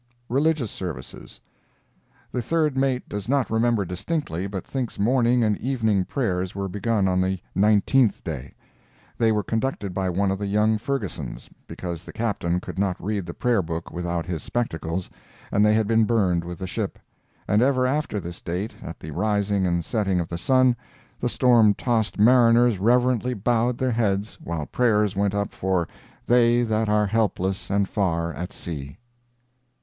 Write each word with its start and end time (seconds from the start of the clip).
RELIGIOUS 0.29 0.71
SERVICES 0.71 1.39
The 2.31 2.41
third 2.41 2.75
mate 2.75 3.07
does 3.07 3.29
not 3.29 3.51
remember 3.51 3.85
distinctly, 3.85 4.47
but 4.47 4.65
thinks 4.65 4.97
morning 4.97 5.43
and 5.43 5.55
evening 5.59 6.05
prayers 6.05 6.55
were 6.55 6.67
begun 6.67 7.07
on 7.07 7.21
the 7.21 7.37
nineteenth 7.53 8.23
day. 8.23 8.55
They 9.19 9.31
were 9.31 9.43
conducted 9.43 9.93
by 9.93 10.09
one 10.09 10.31
of 10.31 10.39
the 10.39 10.47
young 10.47 10.79
Fergusons, 10.79 11.51
because 11.67 12.03
the 12.03 12.11
Captain 12.13 12.59
could 12.59 12.79
not 12.79 12.97
read 12.99 13.27
the 13.27 13.35
prayer 13.35 13.61
book 13.61 13.91
without 13.91 14.25
his 14.25 14.41
spectacles, 14.41 15.07
and 15.51 15.63
they 15.63 15.75
had 15.75 15.85
been 15.85 16.05
burned 16.05 16.43
with 16.45 16.57
the 16.57 16.65
ship. 16.65 16.97
And 17.47 17.61
ever 17.61 17.85
after 17.85 18.19
this 18.19 18.41
date, 18.41 18.73
at 18.81 18.99
the 18.99 19.11
rising 19.11 19.67
and 19.67 19.77
the 19.77 19.83
setting 19.83 20.19
of 20.19 20.29
the 20.29 20.37
sun, 20.39 20.75
the 21.19 21.29
storm 21.29 21.75
tossed 21.75 22.17
mariners 22.17 22.79
reverently 22.79 23.35
bowed 23.35 23.77
their 23.77 23.91
heads 23.91 24.39
while 24.43 24.65
prayers 24.65 25.15
went 25.15 25.35
up 25.35 25.53
for 25.53 25.87
"they 26.25 26.63
that 26.63 26.89
are 26.89 27.05
helpless 27.05 27.69
and 27.69 27.87
far 27.87 28.33
at 28.33 28.51
sea." 28.51 28.97